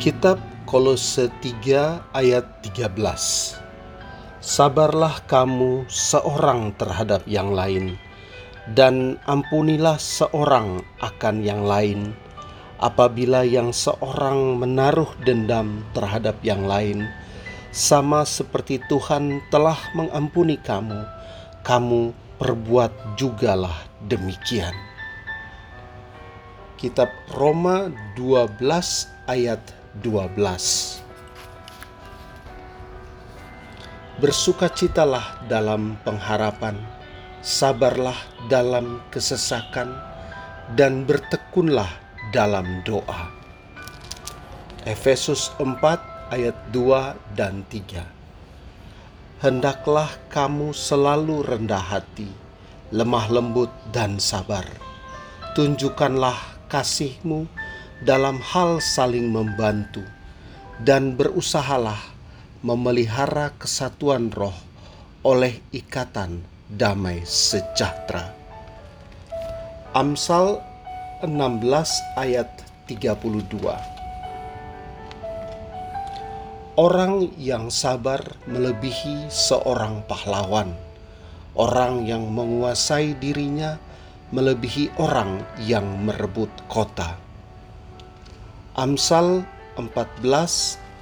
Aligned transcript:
Kitab 0.00 0.40
Kolose 0.64 1.28
3 1.44 2.16
ayat 2.16 2.64
13 2.64 2.96
Sabarlah 4.40 5.20
kamu 5.28 5.84
seorang 5.92 6.72
terhadap 6.80 7.28
yang 7.28 7.52
lain 7.52 8.00
dan 8.72 9.20
ampunilah 9.28 10.00
seorang 10.00 10.80
akan 11.04 11.44
yang 11.44 11.68
lain. 11.68 12.16
Apabila 12.80 13.44
yang 13.44 13.76
seorang 13.76 14.56
menaruh 14.56 15.12
dendam 15.20 15.84
terhadap 15.92 16.40
yang 16.40 16.64
lain 16.64 17.04
sama 17.68 18.24
seperti 18.24 18.80
Tuhan 18.88 19.44
telah 19.52 19.76
mengampuni 19.92 20.56
kamu 20.64 21.04
kamu 21.60 22.16
perbuat 22.40 23.20
jugalah 23.20 23.84
demikian. 24.08 24.72
Kitab 26.80 27.12
Roma 27.36 27.92
12 28.16 28.64
ayat 29.28 29.79
12 29.98 30.38
Bersukacitalah 34.22 35.50
dalam 35.50 35.98
pengharapan, 36.06 36.78
sabarlah 37.42 38.14
dalam 38.46 39.02
kesesakan, 39.10 39.90
dan 40.78 41.02
bertekunlah 41.08 41.90
dalam 42.30 42.86
doa. 42.86 43.34
Efesus 44.86 45.50
4 45.58 45.74
ayat 46.30 46.54
2 46.70 47.34
dan 47.34 47.66
3 47.66 49.42
Hendaklah 49.42 50.12
kamu 50.30 50.70
selalu 50.70 51.42
rendah 51.42 51.82
hati, 51.82 52.30
lemah 52.94 53.26
lembut 53.26 53.72
dan 53.90 54.22
sabar. 54.22 54.68
Tunjukkanlah 55.58 56.36
kasihmu 56.70 57.48
dalam 58.00 58.40
hal 58.40 58.80
saling 58.80 59.28
membantu 59.28 60.00
dan 60.80 61.12
berusahalah 61.12 62.00
memelihara 62.64 63.52
kesatuan 63.60 64.32
roh 64.32 64.56
oleh 65.20 65.60
ikatan 65.68 66.40
damai 66.64 67.20
sejahtera. 67.28 68.32
Amsal 69.92 70.64
16 71.20 71.60
ayat 72.16 72.48
32 72.88 74.00
Orang 76.80 77.28
yang 77.36 77.68
sabar 77.68 78.24
melebihi 78.48 79.28
seorang 79.28 80.00
pahlawan. 80.08 80.72
Orang 81.52 82.08
yang 82.08 82.32
menguasai 82.32 83.12
dirinya 83.20 83.76
melebihi 84.32 84.96
orang 84.96 85.44
yang 85.60 85.84
merebut 86.00 86.48
kota. 86.72 87.29
Amsal 88.80 89.44
14 89.76 90.24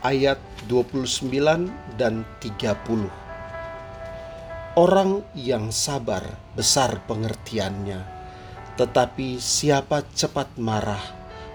ayat 0.00 0.40
29 0.64 1.68
dan 2.00 2.24
30. 2.40 2.72
Orang 4.80 5.20
yang 5.36 5.68
sabar 5.68 6.24
besar 6.56 7.04
pengertiannya, 7.04 8.00
tetapi 8.80 9.36
siapa 9.36 10.08
cepat 10.16 10.56
marah 10.56 11.04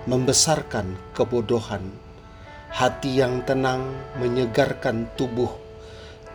membesarkan 0.05 0.93
kebodohan. 1.17 1.89
Hati 2.69 3.17
yang 3.17 3.41
tenang 3.41 3.81
menyegarkan 4.21 5.09
tubuh, 5.17 5.49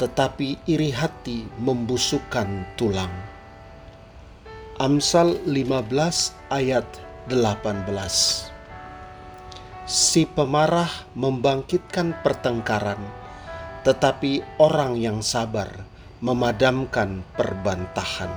tetapi 0.03 0.67
iri 0.67 0.91
hati 0.91 1.47
membusukkan 1.62 2.75
tulang. 2.75 3.15
Amsal 4.83 5.39
15 5.47 6.34
ayat 6.50 6.91
18 7.31 8.56
si 9.87 10.27
pemarah 10.27 10.91
membangkitkan 11.15 12.11
pertengkaran, 12.27 12.98
tetapi 13.87 14.43
orang 14.59 14.98
yang 14.98 15.23
sabar 15.23 15.70
memadamkan 16.19 17.23
perbantahan. 17.39 18.34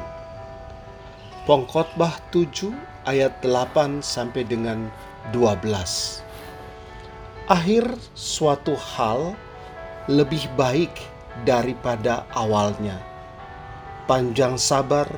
Pengkhotbah 1.49 2.21
7 2.29 2.69
ayat 3.09 3.41
8 3.41 4.05
sampai 4.05 4.45
dengan 4.45 4.93
12. 5.33 6.21
Akhir 7.49 7.97
suatu 8.13 8.77
hal 8.77 9.33
lebih 10.05 10.45
baik 10.53 10.93
daripada 11.49 12.29
awalnya. 12.37 13.01
Panjang 14.05 14.53
sabar 14.61 15.09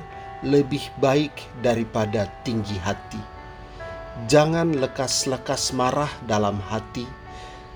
lebih 0.47 0.87
baik 1.03 1.35
daripada 1.59 2.31
tinggi 2.47 2.79
hati 2.79 3.30
Jangan 4.29 4.77
lekas-lekas 4.77 5.73
marah 5.73 6.11
dalam 6.29 6.61
hati, 6.69 7.09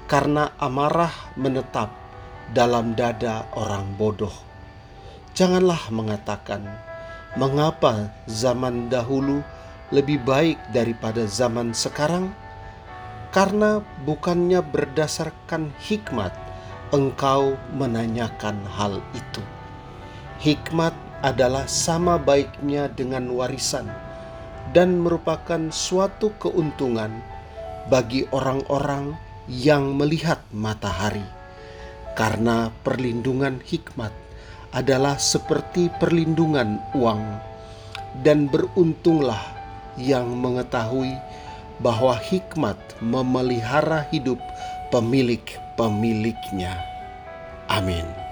karena 0.06 0.54
amarah 0.62 1.34
menetap 1.34 1.90
dalam 2.54 2.94
dada 2.94 3.50
orang 3.58 3.98
bodoh. 3.98 4.34
Janganlah 5.34 5.90
mengatakan, 5.90 6.62
"Mengapa 7.34 8.14
zaman 8.30 8.94
dahulu 8.94 9.42
lebih 9.90 10.22
baik 10.22 10.62
daripada 10.70 11.26
zaman 11.26 11.74
sekarang?" 11.74 12.30
Karena 13.34 13.82
bukannya 14.06 14.62
berdasarkan 14.62 15.74
hikmat 15.82 16.32
engkau 16.94 17.58
menanyakan 17.74 18.62
hal 18.78 19.02
itu. 19.18 19.42
Hikmat 20.46 20.94
adalah 21.26 21.66
sama 21.66 22.22
baiknya 22.22 22.86
dengan 22.86 23.34
warisan 23.34 24.05
dan 24.74 24.98
merupakan 25.04 25.70
suatu 25.70 26.34
keuntungan 26.42 27.12
bagi 27.92 28.26
orang-orang 28.34 29.14
yang 29.46 29.94
melihat 29.94 30.42
matahari, 30.50 31.26
karena 32.18 32.74
perlindungan 32.82 33.62
hikmat 33.62 34.10
adalah 34.74 35.22
seperti 35.22 35.94
perlindungan 36.02 36.82
uang, 36.98 37.22
dan 38.26 38.50
beruntunglah 38.50 39.42
yang 40.02 40.34
mengetahui 40.34 41.14
bahwa 41.80 42.16
hikmat 42.18 42.80
memelihara 43.04 44.08
hidup 44.10 44.40
pemilik-pemiliknya. 44.90 46.74
Amin. 47.70 48.25